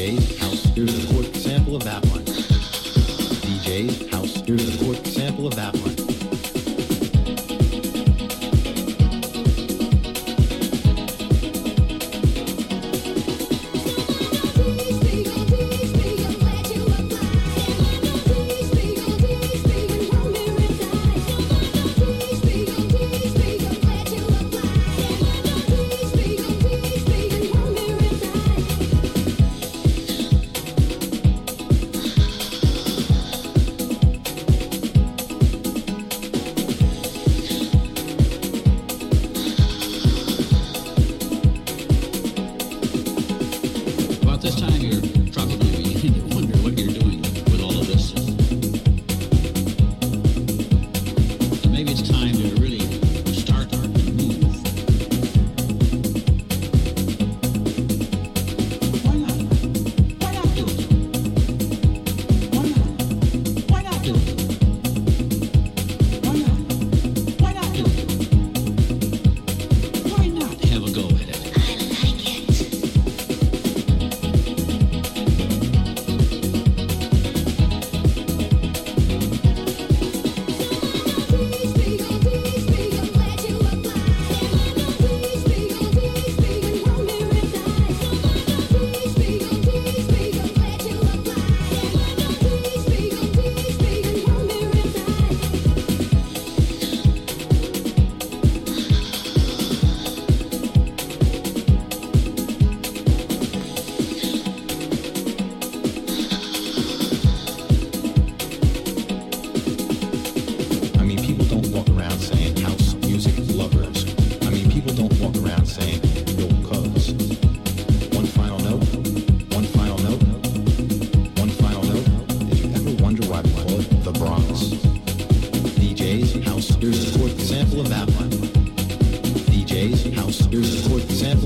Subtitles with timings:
[0.00, 0.16] today.
[0.74, 2.19] Here's a quick sample of that one.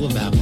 [0.04, 0.33] all about